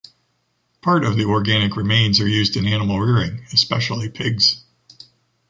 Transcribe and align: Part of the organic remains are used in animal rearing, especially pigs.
Part 0.81 1.03
of 1.03 1.15
the 1.15 1.25
organic 1.25 1.75
remains 1.77 2.19
are 2.19 2.27
used 2.27 2.57
in 2.57 2.65
animal 2.65 2.99
rearing, 2.99 3.45
especially 3.53 4.09
pigs. 4.09 4.63